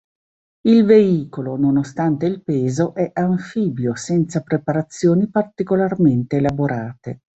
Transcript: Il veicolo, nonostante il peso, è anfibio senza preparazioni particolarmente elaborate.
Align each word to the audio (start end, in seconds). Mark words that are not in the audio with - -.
Il 0.61 0.83
veicolo, 0.83 1.57
nonostante 1.57 2.25
il 2.25 2.41
peso, 2.41 2.95
è 2.95 3.11
anfibio 3.13 3.93
senza 3.93 4.41
preparazioni 4.41 5.29
particolarmente 5.29 6.37
elaborate. 6.37 7.19